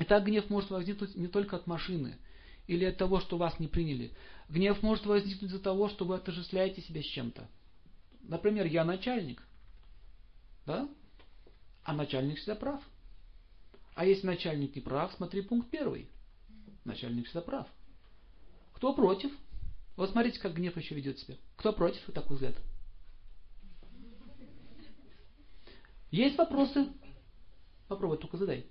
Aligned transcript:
Итак, 0.00 0.24
гнев 0.24 0.48
может 0.48 0.70
возникнуть 0.70 1.16
не 1.16 1.26
только 1.26 1.56
от 1.56 1.66
машины 1.66 2.16
или 2.66 2.84
от 2.84 2.96
того, 2.96 3.20
что 3.20 3.36
вас 3.36 3.58
не 3.58 3.66
приняли. 3.66 4.12
Гнев 4.48 4.82
может 4.82 5.06
возникнуть 5.06 5.50
из-за 5.50 5.60
того, 5.60 5.88
что 5.88 6.04
вы 6.04 6.16
отождествляете 6.16 6.82
себя 6.82 7.02
с 7.02 7.06
чем-то. 7.06 7.48
Например, 8.22 8.66
я 8.66 8.84
начальник. 8.84 9.42
Да? 10.66 10.88
А 11.82 11.94
начальник 11.94 12.36
всегда 12.36 12.54
прав. 12.54 12.82
А 13.94 14.04
если 14.04 14.26
начальник 14.26 14.76
не 14.76 14.82
прав, 14.82 15.12
смотри 15.14 15.42
пункт 15.42 15.70
первый. 15.70 16.08
Начальник 16.84 17.24
всегда 17.26 17.40
прав. 17.40 17.66
Кто 18.74 18.94
против? 18.94 19.32
Вот 19.96 20.10
смотрите, 20.10 20.38
как 20.38 20.54
гнев 20.54 20.76
еще 20.76 20.94
ведет 20.94 21.18
себя. 21.18 21.34
Кто 21.56 21.72
против 21.72 22.04
такой 22.12 22.36
взгляд? 22.36 22.54
Есть 26.12 26.38
вопросы? 26.38 26.86
Попробуй, 27.88 28.18
только 28.18 28.36
задай. 28.36 28.66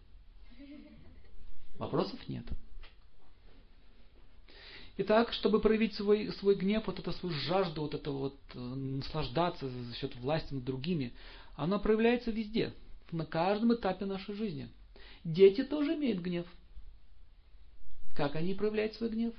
Вопросов 1.77 2.19
нет. 2.27 2.45
Итак, 4.99 5.31
чтобы 5.31 5.61
проявить 5.61 5.93
свой, 5.93 6.31
свой 6.33 6.55
гнев, 6.55 6.87
вот 6.87 6.97
это 6.97 7.11
свою 7.11 7.35
жажду, 7.35 7.81
вот 7.81 7.93
это 7.93 8.09
вот 8.09 8.39
э, 8.55 8.59
наслаждаться 8.59 9.69
за 9.69 9.93
счет 9.95 10.15
власти 10.15 10.55
над 10.55 10.63
другими, 10.63 11.13
оно 11.55 11.79
проявляется 11.79 12.31
везде, 12.31 12.73
на 13.11 13.25
каждом 13.25 13.75
этапе 13.75 14.05
нашей 14.05 14.33
жизни. 14.33 14.69
Дети 15.23 15.63
тоже 15.63 15.93
имеют 15.93 16.19
гнев. 16.19 16.47
Как 18.15 18.35
они 18.35 18.55
проявляют 18.55 18.95
свой 18.95 19.11
гнев? 19.11 19.35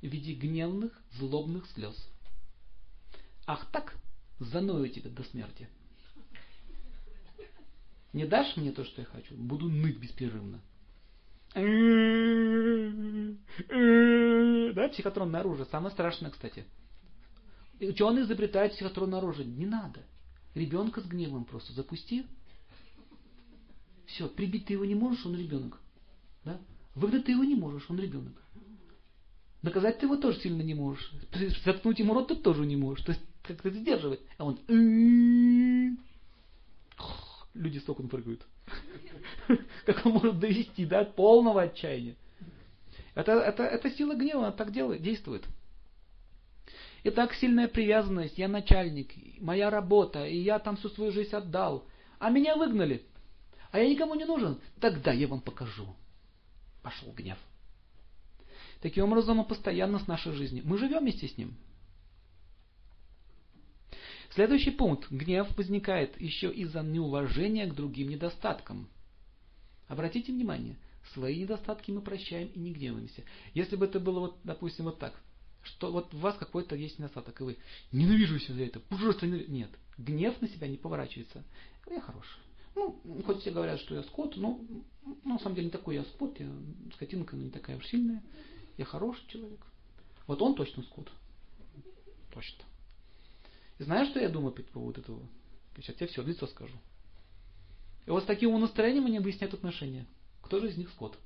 В 0.00 0.06
виде 0.06 0.32
гневных, 0.32 0.98
злобных 1.18 1.66
слез. 1.66 1.94
Ах 3.46 3.70
так, 3.72 3.94
заною 4.38 4.88
тебя 4.88 5.10
до 5.10 5.22
смерти. 5.24 5.68
Не 8.14 8.24
дашь 8.24 8.56
мне 8.56 8.72
то, 8.72 8.84
что 8.84 9.02
я 9.02 9.06
хочу? 9.06 9.34
Буду 9.36 9.68
ныть 9.68 9.98
беспрерывно. 9.98 10.62
Да, 14.74 14.88
психотронное 14.88 15.40
оружие. 15.40 15.66
Самое 15.66 15.92
страшное, 15.92 16.30
кстати. 16.30 16.64
Ученые 17.80 18.24
изобретают 18.24 18.72
психотронное 18.72 19.18
оружие. 19.18 19.46
Не 19.46 19.66
надо. 19.66 20.02
Ребенка 20.54 21.00
с 21.00 21.06
гневом 21.06 21.44
просто 21.44 21.72
запусти. 21.72 22.26
Все, 24.06 24.28
прибить 24.28 24.66
ты 24.66 24.74
его 24.74 24.84
не 24.84 24.94
можешь, 24.94 25.24
он 25.26 25.36
ребенок. 25.36 25.80
Да? 26.44 26.60
Выгнать 26.94 27.24
ты 27.24 27.32
его 27.32 27.44
не 27.44 27.54
можешь, 27.54 27.88
он 27.88 27.98
ребенок. 27.98 28.34
Наказать 29.62 29.98
ты 29.98 30.06
его 30.06 30.16
тоже 30.16 30.40
сильно 30.40 30.62
не 30.62 30.74
можешь. 30.74 31.12
Заткнуть 31.64 31.98
ему 31.98 32.14
рот 32.14 32.28
ты 32.28 32.36
тоже 32.36 32.66
не 32.66 32.76
можешь. 32.76 33.04
То 33.04 33.12
есть 33.12 33.24
как-то 33.42 33.70
сдерживать. 33.70 34.20
А 34.38 34.44
он 34.44 34.58
люди 37.54 37.78
с 37.78 37.88
окон 37.88 38.08
прыгают. 38.08 38.44
Как 39.86 40.04
он 40.04 40.12
может 40.12 40.38
довести 40.38 40.84
до 40.84 41.04
полного 41.04 41.62
отчаяния. 41.62 42.16
Это, 43.14 43.32
это, 43.32 43.62
это 43.62 43.90
сила 43.90 44.14
гнева, 44.14 44.40
она 44.40 44.52
так 44.52 44.72
делает, 44.72 45.02
действует. 45.02 45.44
Итак, 47.04 47.34
сильная 47.34 47.68
привязанность, 47.68 48.38
я 48.38 48.48
начальник, 48.48 49.12
моя 49.40 49.70
работа, 49.70 50.26
и 50.26 50.38
я 50.38 50.58
там 50.58 50.76
всю 50.76 50.88
свою 50.88 51.12
жизнь 51.12 51.34
отдал. 51.34 51.86
А 52.18 52.30
меня 52.30 52.56
выгнали. 52.56 53.04
А 53.70 53.78
я 53.78 53.88
никому 53.88 54.14
не 54.14 54.24
нужен. 54.24 54.58
Тогда 54.80 55.12
я 55.12 55.28
вам 55.28 55.40
покажу. 55.40 55.94
Пошел 56.82 57.12
гнев. 57.12 57.38
Таким 58.80 59.04
образом, 59.04 59.38
он 59.38 59.44
постоянно 59.44 59.98
с 59.98 60.06
нашей 60.06 60.32
жизнью. 60.32 60.62
Мы 60.64 60.78
живем 60.78 61.00
вместе 61.00 61.28
с 61.28 61.36
ним. 61.36 61.54
Следующий 64.34 64.72
пункт. 64.72 65.06
Гнев 65.12 65.56
возникает 65.56 66.20
еще 66.20 66.52
из-за 66.52 66.82
неуважения 66.82 67.68
к 67.68 67.74
другим 67.74 68.08
недостаткам. 68.08 68.88
Обратите 69.86 70.32
внимание, 70.32 70.76
свои 71.12 71.42
недостатки 71.42 71.92
мы 71.92 72.00
прощаем 72.00 72.48
и 72.48 72.58
не 72.58 72.72
гневаемся. 72.72 73.22
Если 73.52 73.76
бы 73.76 73.84
это 73.84 74.00
было, 74.00 74.18
вот, 74.18 74.38
допустим, 74.42 74.86
вот 74.86 74.98
так, 74.98 75.14
что 75.62 75.92
вот 75.92 76.12
у 76.12 76.16
вас 76.16 76.36
какой-то 76.36 76.74
есть 76.74 76.98
недостаток, 76.98 77.40
и 77.40 77.44
вы 77.44 77.56
ненавижу 77.92 78.40
себя 78.40 78.54
за 78.54 78.62
это, 78.64 78.82
ужасно 78.90 79.26
Нет, 79.26 79.70
гнев 79.98 80.40
на 80.42 80.48
себя 80.48 80.66
не 80.66 80.78
поворачивается. 80.78 81.44
Я 81.88 82.00
хороший. 82.00 82.40
Ну, 82.74 83.00
хоть 83.24 83.40
все 83.40 83.52
говорят, 83.52 83.78
что 83.78 83.94
я 83.94 84.02
скот, 84.02 84.36
но 84.36 84.60
на 85.22 85.38
самом 85.38 85.54
деле 85.54 85.66
не 85.66 85.70
такой 85.70 85.94
я 85.94 86.02
скот, 86.02 86.40
я 86.40 86.50
скотинка, 86.94 87.36
но 87.36 87.44
не 87.44 87.50
такая 87.50 87.76
уж 87.76 87.86
сильная. 87.86 88.20
Я 88.78 88.84
хороший 88.84 89.24
человек. 89.28 89.64
Вот 90.26 90.42
он 90.42 90.56
точно 90.56 90.82
скот. 90.82 91.08
Точно. 92.32 92.64
И 93.78 93.84
знаешь, 93.84 94.08
что 94.08 94.20
я 94.20 94.28
думаю 94.28 94.52
по 94.52 94.62
поводу 94.62 95.00
этого? 95.00 95.28
Сейчас 95.76 95.96
тебе 95.96 96.06
все 96.06 96.22
лицо 96.22 96.46
скажу. 96.46 96.76
И 98.06 98.10
вот 98.10 98.22
с 98.22 98.26
таким 98.26 98.58
настроением 98.60 99.06
они 99.06 99.18
выясняют 99.18 99.54
отношения. 99.54 100.06
Кто 100.42 100.60
же 100.60 100.68
из 100.68 100.76
них 100.76 100.90
скот? 100.90 101.18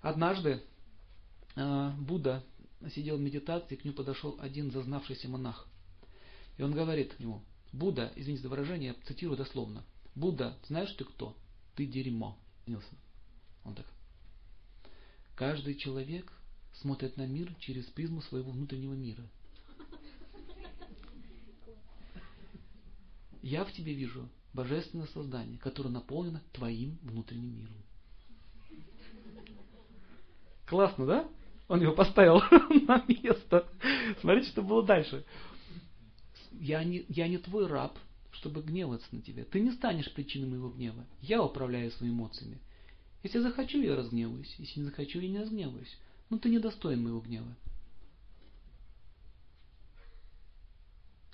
Однажды 0.00 0.62
э, 1.54 1.90
Будда 1.98 2.44
сидел 2.94 3.16
в 3.16 3.20
медитации, 3.20 3.76
к 3.76 3.84
нему 3.84 3.94
подошел 3.94 4.36
один 4.40 4.70
зазнавшийся 4.72 5.28
монах. 5.28 5.68
И 6.58 6.62
он 6.62 6.72
говорит 6.72 7.14
ему, 7.20 7.42
Будда, 7.72 8.12
извините 8.16 8.42
за 8.42 8.48
выражение, 8.48 8.88
я 8.88 9.06
цитирую 9.06 9.38
дословно. 9.38 9.84
Будда, 10.14 10.58
знаешь 10.66 10.92
ты 10.92 11.04
кто? 11.04 11.36
Ты 11.76 11.86
дерьмо. 11.86 12.36
Он 13.64 13.74
так. 13.74 13.86
Каждый 15.36 15.76
человек 15.76 16.30
смотрит 16.74 17.16
на 17.16 17.26
мир 17.26 17.54
через 17.60 17.86
призму 17.86 18.20
своего 18.22 18.50
внутреннего 18.50 18.94
мира. 18.94 19.22
Я 23.52 23.66
в 23.66 23.72
тебе 23.72 23.92
вижу 23.92 24.30
божественное 24.54 25.06
создание, 25.08 25.58
которое 25.58 25.90
наполнено 25.90 26.40
твоим 26.54 26.96
внутренним 27.02 27.54
миром. 27.54 27.74
Классно, 30.66 31.04
да? 31.04 31.28
Он 31.68 31.82
его 31.82 31.92
поставил 31.92 32.36
на 32.86 33.04
место. 33.06 33.68
Смотрите, 34.22 34.48
что 34.48 34.62
было 34.62 34.82
дальше. 34.82 35.26
Я 36.52 36.82
не, 36.82 37.04
я 37.10 37.28
не 37.28 37.36
твой 37.36 37.66
раб, 37.66 37.98
чтобы 38.30 38.62
гневаться 38.62 39.14
на 39.14 39.20
тебя. 39.20 39.44
Ты 39.44 39.60
не 39.60 39.72
станешь 39.72 40.10
причиной 40.14 40.48
моего 40.48 40.70
гнева. 40.70 41.04
Я 41.20 41.42
управляю 41.42 41.90
своими 41.90 42.14
эмоциями. 42.14 42.58
Если 43.22 43.38
захочу, 43.40 43.82
я 43.82 43.94
разгневаюсь. 43.94 44.54
Если 44.56 44.80
не 44.80 44.86
захочу, 44.86 45.20
я 45.20 45.28
не 45.28 45.40
разгневаюсь. 45.40 45.98
Но 46.30 46.38
ты 46.38 46.48
не 46.48 46.58
моего 46.58 47.20
гнева. 47.20 47.54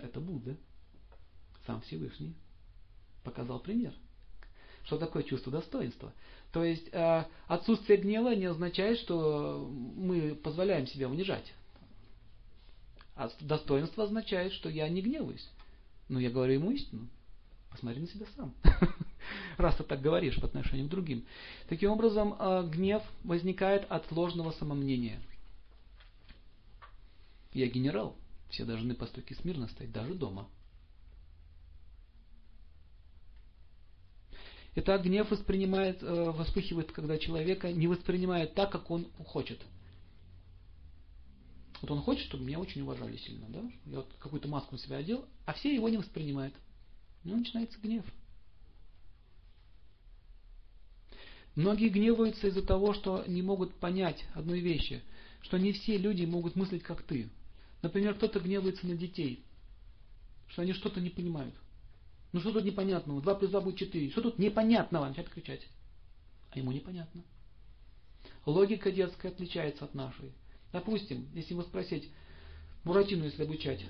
Это 0.00 0.18
Будда 0.18 0.56
сам 1.68 1.82
Всевышний 1.82 2.34
показал 3.22 3.60
пример. 3.60 3.92
Что 4.84 4.96
такое 4.96 5.22
чувство 5.22 5.52
достоинства? 5.52 6.14
То 6.50 6.64
есть 6.64 6.88
э, 6.92 7.24
отсутствие 7.46 7.98
гнева 7.98 8.34
не 8.34 8.46
означает, 8.46 8.98
что 8.98 9.70
мы 9.70 10.34
позволяем 10.34 10.86
себя 10.86 11.10
унижать. 11.10 11.52
А 13.14 13.28
достоинство 13.40 14.04
означает, 14.04 14.54
что 14.54 14.70
я 14.70 14.88
не 14.88 15.02
гневаюсь. 15.02 15.46
Но 16.08 16.18
я 16.18 16.30
говорю 16.30 16.54
ему 16.54 16.70
истину. 16.70 17.06
Посмотри 17.70 18.00
на 18.00 18.06
себя 18.06 18.24
сам. 18.34 18.54
Раз 19.58 19.76
ты 19.76 19.84
так 19.84 20.00
говоришь 20.00 20.40
по 20.40 20.46
отношению 20.46 20.86
к 20.86 20.90
другим. 20.90 21.26
Таким 21.68 21.90
образом, 21.90 22.34
э, 22.38 22.66
гнев 22.72 23.02
возникает 23.24 23.84
от 23.90 24.10
ложного 24.10 24.52
самомнения. 24.52 25.20
Я 27.52 27.66
генерал. 27.66 28.16
Все 28.48 28.64
должны 28.64 28.94
по 28.94 29.04
стойке 29.04 29.34
смирно 29.34 29.68
стоять, 29.68 29.92
даже 29.92 30.14
дома. 30.14 30.48
Итак, 34.80 35.02
гнев 35.02 35.28
воспринимает, 35.28 36.04
э, 36.04 36.32
вспыхивает, 36.44 36.92
когда 36.92 37.18
человека 37.18 37.72
не 37.72 37.88
воспринимает 37.88 38.54
так, 38.54 38.70
как 38.70 38.92
он 38.92 39.10
хочет. 39.26 39.60
Вот 41.80 41.90
он 41.90 42.00
хочет, 42.00 42.26
чтобы 42.26 42.44
меня 42.44 42.60
очень 42.60 42.82
уважали 42.82 43.16
сильно, 43.16 43.46
да? 43.48 43.62
Я 43.86 43.96
вот 43.96 44.14
какую-то 44.20 44.46
маску 44.46 44.76
на 44.76 44.78
себя 44.78 44.98
одел, 44.98 45.24
а 45.46 45.54
все 45.54 45.74
его 45.74 45.88
не 45.88 45.96
воспринимают. 45.96 46.54
Ну, 47.24 47.36
начинается 47.36 47.76
гнев. 47.80 48.04
Многие 51.56 51.88
гневаются 51.88 52.46
из-за 52.46 52.62
того, 52.62 52.94
что 52.94 53.24
не 53.26 53.42
могут 53.42 53.74
понять 53.80 54.24
одной 54.34 54.60
вещи, 54.60 55.02
что 55.40 55.58
не 55.58 55.72
все 55.72 55.98
люди 55.98 56.24
могут 56.24 56.54
мыслить, 56.54 56.84
как 56.84 57.02
ты. 57.02 57.30
Например, 57.82 58.14
кто-то 58.14 58.38
гневается 58.38 58.86
на 58.86 58.94
детей, 58.94 59.42
что 60.46 60.62
они 60.62 60.72
что-то 60.72 61.00
не 61.00 61.10
понимают. 61.10 61.56
Ну 62.32 62.40
что 62.40 62.52
тут 62.52 62.64
непонятного? 62.64 63.22
2 63.22 63.34
плюс 63.36 63.50
2 63.50 63.60
будет 63.60 63.76
4. 63.78 64.10
Что 64.10 64.22
тут 64.22 64.38
непонятного? 64.38 65.08
Начать 65.08 65.28
кричать. 65.28 65.66
А 66.50 66.58
ему 66.58 66.72
непонятно. 66.72 67.22
Логика 68.44 68.90
детская 68.90 69.28
отличается 69.28 69.84
от 69.84 69.94
нашей. 69.94 70.32
Допустим, 70.72 71.28
если 71.34 71.52
его 71.52 71.62
спросить, 71.62 72.10
Буратино, 72.84 73.24
если 73.24 73.44
обучать. 73.44 73.84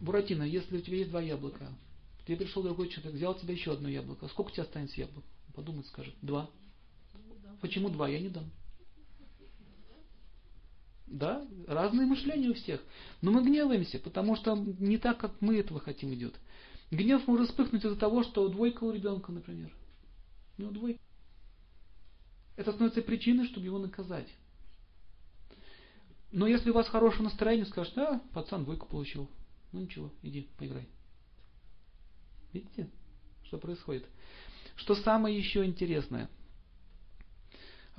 Буратино, 0.00 0.42
если 0.42 0.78
у 0.78 0.80
тебя 0.80 0.98
есть 0.98 1.10
два 1.10 1.20
яблока, 1.20 1.68
тебе 2.26 2.38
пришел 2.38 2.62
другой 2.62 2.88
человек, 2.88 3.14
взял 3.14 3.34
тебе 3.34 3.54
еще 3.54 3.72
одно 3.72 3.88
яблоко, 3.88 4.28
сколько 4.28 4.48
у 4.48 4.52
тебя 4.52 4.62
останется 4.62 5.00
яблок? 5.00 5.24
Подумает, 5.54 5.86
скажет, 5.86 6.14
два. 6.22 6.48
Почему 7.60 7.90
два? 7.90 8.08
Я 8.08 8.20
не 8.20 8.28
дам. 8.28 8.50
Да, 11.10 11.44
разные 11.66 12.06
мышления 12.06 12.50
у 12.50 12.54
всех. 12.54 12.80
Но 13.20 13.32
мы 13.32 13.42
гневаемся, 13.42 13.98
потому 13.98 14.36
что 14.36 14.54
не 14.56 14.96
так, 14.96 15.18
как 15.18 15.40
мы 15.40 15.58
этого 15.58 15.80
хотим 15.80 16.14
идет. 16.14 16.38
Гнев 16.92 17.26
может 17.26 17.48
вспыхнуть 17.48 17.84
из-за 17.84 17.96
того, 17.96 18.22
что 18.22 18.48
двойка 18.48 18.84
у 18.84 18.92
ребенка, 18.92 19.32
например. 19.32 19.74
Ну, 20.56 20.70
двойка. 20.70 21.00
это 22.56 22.70
становится 22.70 23.02
причиной, 23.02 23.46
чтобы 23.46 23.66
его 23.66 23.78
наказать. 23.78 24.28
Но 26.30 26.46
если 26.46 26.70
у 26.70 26.74
вас 26.74 26.88
хорошее 26.88 27.24
настроение, 27.24 27.66
скажешь, 27.66 27.92
да, 27.94 28.22
пацан 28.32 28.62
двойку 28.62 28.86
получил. 28.86 29.28
Ну 29.72 29.80
ничего, 29.80 30.12
иди, 30.22 30.48
поиграй. 30.58 30.88
Видите, 32.52 32.88
что 33.44 33.58
происходит? 33.58 34.06
Что 34.76 34.94
самое 34.94 35.36
еще 35.36 35.64
интересное? 35.64 36.30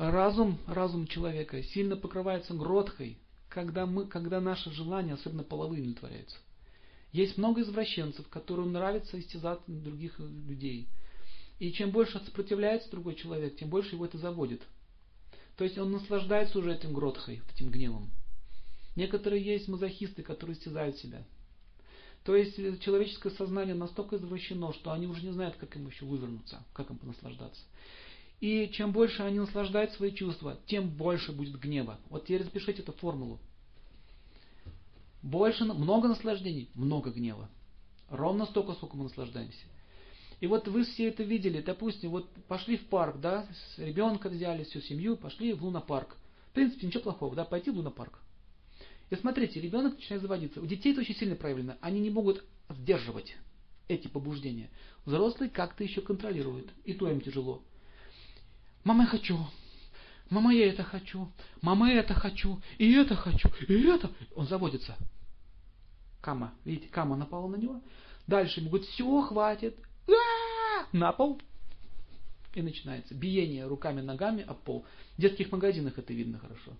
Разум, 0.10 0.58
разум 0.66 1.06
человека 1.06 1.62
сильно 1.62 1.96
покрывается 1.96 2.56
гротхой, 2.56 3.20
когда, 3.50 3.86
мы, 3.86 4.08
когда 4.08 4.42
наши 4.42 4.72
желания, 4.72 5.14
особенно 5.14 5.44
половые, 5.44 5.84
удовлетворяются. 5.84 6.38
Есть 7.12 7.38
много 7.38 7.62
извращенцев, 7.62 8.28
которым 8.28 8.72
нравится 8.72 9.20
истязать 9.20 9.60
других 9.68 10.18
людей. 10.18 10.88
И 11.60 11.72
чем 11.72 11.92
больше 11.92 12.20
сопротивляется 12.26 12.90
другой 12.90 13.14
человек, 13.14 13.58
тем 13.58 13.70
больше 13.70 13.94
его 13.94 14.06
это 14.08 14.18
заводит. 14.18 14.64
То 15.56 15.66
есть 15.66 15.78
он 15.78 15.92
наслаждается 15.92 16.58
уже 16.58 16.74
этим 16.74 16.94
гротхой, 16.94 17.44
этим 17.54 17.70
гневом. 17.70 18.10
Некоторые 18.96 19.46
есть 19.46 19.68
мазохисты, 19.68 20.24
которые 20.24 20.58
истязают 20.58 20.98
себя. 20.98 21.24
То 22.24 22.36
есть 22.36 22.56
человеческое 22.82 23.30
сознание 23.34 23.76
настолько 23.76 24.16
извращено, 24.16 24.74
что 24.74 24.94
они 24.94 25.06
уже 25.06 25.22
не 25.22 25.32
знают, 25.32 25.58
как 25.58 25.76
им 25.76 25.86
еще 25.86 26.06
вывернуться, 26.06 26.64
как 26.74 26.90
им 26.90 26.98
понаслаждаться. 26.98 27.62
И 28.42 28.72
чем 28.74 28.92
больше 28.92 29.22
они 29.22 29.40
наслаждают 29.40 29.94
свои 29.94 30.12
чувства, 30.12 30.58
тем 30.66 30.90
больше 30.90 31.32
будет 31.32 31.60
гнева. 31.60 32.00
Вот 32.10 32.24
теперь 32.26 32.44
запишите 32.44 32.82
эту 32.82 32.92
формулу. 32.92 33.40
Больше, 35.22 35.64
много 35.64 36.08
наслаждений, 36.08 36.72
много 36.74 37.12
гнева. 37.12 37.48
Ровно 38.10 38.48
столько, 38.48 38.74
сколько 38.74 38.98
мы 38.98 39.04
наслаждаемся. 39.04 39.64
И 40.40 40.48
вот 40.48 40.68
вы 40.68 40.86
все 40.86 41.10
это 41.10 41.22
видели, 41.22 41.62
допустим, 41.62 42.10
вот 42.10 42.28
пошли 42.48 42.78
в 42.78 42.88
парк, 42.88 43.22
да, 43.22 43.48
с 43.54 43.78
ребенка 43.78 44.28
взяли, 44.28 44.64
всю 44.64 44.82
семью, 44.82 45.18
пошли 45.18 45.54
в 45.54 45.64
лунопарк. 45.64 46.18
В 46.50 46.54
принципе, 46.54 46.88
ничего 46.88 47.04
плохого, 47.04 47.36
да, 47.36 47.46
пойти 47.46 47.70
в 47.70 47.78
лунопарк. 47.78 48.20
И 49.12 49.16
смотрите, 49.16 49.62
ребенок 49.62 49.94
начинает 49.94 50.24
заводиться. 50.24 50.60
У 50.60 50.66
детей 50.66 50.94
это 50.94 51.02
очень 51.02 51.16
сильно 51.16 51.36
проявлено. 51.36 51.76
Они 51.80 52.00
не 52.00 52.10
могут 52.10 52.44
сдерживать 52.70 53.36
эти 53.88 54.08
побуждения. 54.08 54.72
Взрослые 55.06 55.52
как-то 55.52 55.84
еще 55.84 56.02
контролируют. 56.02 56.72
И 56.86 56.94
то 56.94 57.08
им 57.08 57.22
тяжело. 57.22 57.62
Мама, 58.84 59.04
я 59.04 59.10
хочу. 59.10 59.38
Мама, 60.30 60.54
я 60.54 60.70
это 60.70 60.84
хочу. 60.84 61.32
Мама, 61.62 61.92
я 61.92 62.00
это 62.00 62.14
хочу. 62.14 62.62
И 62.78 62.92
это 62.94 63.16
хочу. 63.16 63.50
И 63.68 63.74
это. 63.84 64.12
Он 64.36 64.48
заводится. 64.48 64.98
Кама. 66.22 66.54
Видите, 66.66 66.88
кама 66.90 67.16
напала 67.16 67.48
на 67.48 67.58
него. 67.58 67.82
Дальше 68.28 68.60
ему 68.60 68.70
говорит, 68.70 68.88
все, 68.90 69.22
хватит. 69.22 69.78
На 70.92 71.12
пол. 71.12 71.42
И 72.54 72.62
начинается 72.62 73.14
биение 73.14 73.66
руками, 73.66 74.02
ногами 74.02 74.44
об 74.44 74.58
пол. 74.60 74.86
В 75.18 75.22
детских 75.22 75.52
магазинах 75.52 75.98
это 75.98 76.14
видно 76.14 76.40
хорошо. 76.40 76.74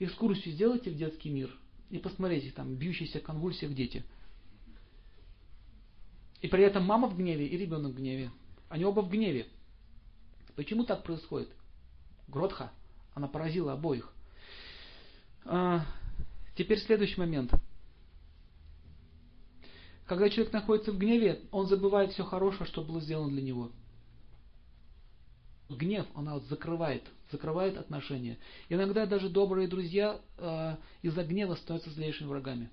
Экскурсию 0.00 0.54
сделайте 0.54 0.90
в 0.90 0.96
детский 0.96 1.30
мир 1.30 1.56
и 1.90 1.98
посмотрите, 1.98 2.50
там 2.50 2.74
бьющиеся 2.74 3.20
в 3.20 3.22
конвульсиях 3.22 3.74
дети. 3.74 4.04
И 6.40 6.48
при 6.48 6.62
этом 6.62 6.84
мама 6.84 7.08
в 7.08 7.16
гневе 7.16 7.46
и 7.46 7.56
ребенок 7.56 7.92
в 7.92 7.96
гневе. 7.96 8.30
Они 8.68 8.84
оба 8.84 9.00
в 9.00 9.08
гневе. 9.08 9.46
Почему 10.58 10.82
так 10.82 11.04
происходит? 11.04 11.48
Гротха, 12.26 12.72
она 13.14 13.28
поразила 13.28 13.74
обоих. 13.74 14.12
А, 15.44 15.86
теперь 16.56 16.80
следующий 16.80 17.20
момент. 17.20 17.52
Когда 20.06 20.28
человек 20.28 20.52
находится 20.52 20.90
в 20.90 20.98
гневе, 20.98 21.42
он 21.52 21.68
забывает 21.68 22.10
все 22.10 22.24
хорошее, 22.24 22.66
что 22.66 22.82
было 22.82 23.00
сделано 23.00 23.30
для 23.30 23.42
него. 23.42 23.70
Гнев, 25.68 26.08
она 26.16 26.34
вот 26.34 26.42
закрывает, 26.46 27.04
закрывает 27.30 27.78
отношения. 27.78 28.36
Иногда 28.68 29.06
даже 29.06 29.28
добрые 29.28 29.68
друзья 29.68 30.20
э, 30.38 30.76
из-за 31.02 31.22
гнева 31.22 31.54
становятся 31.54 31.90
злейшими 31.90 32.26
врагами. 32.26 32.68